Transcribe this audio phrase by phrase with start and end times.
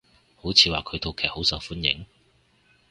[0.35, 2.07] 好似話佢套劇好受歡迎？